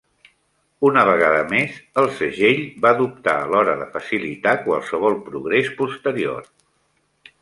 [0.87, 6.51] Una vegada més, el segell va dubtar a l'hora de facilitar qualsevol progrés posterior.